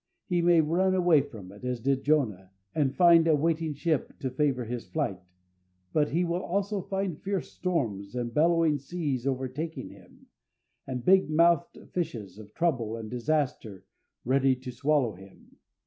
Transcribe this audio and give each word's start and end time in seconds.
He 0.25 0.41
may 0.41 0.61
run 0.61 0.95
away 0.95 1.21
from 1.21 1.51
it, 1.51 1.63
as 1.63 1.79
did 1.79 2.03
Jonah, 2.03 2.49
and 2.73 2.95
find 2.95 3.27
a 3.27 3.35
waiting 3.35 3.75
ship 3.75 4.17
to 4.17 4.31
favour 4.31 4.65
his 4.65 4.87
flight; 4.89 5.19
but 5.93 6.09
he 6.09 6.23
will 6.23 6.41
also 6.41 6.81
find 6.81 7.21
fierce 7.21 7.51
storms 7.51 8.15
and 8.15 8.33
bellowing 8.33 8.79
seas 8.79 9.27
overtaking 9.27 9.89
him, 9.91 10.25
and 10.87 11.05
big 11.05 11.29
mouthed 11.29 11.77
fishes 11.91 12.39
of 12.39 12.51
trouble 12.55 12.97
and 12.97 13.11
disaster 13.11 13.85
ready 14.25 14.55
to 14.55 14.71
swallow 14.71 15.13
him. 15.13 15.57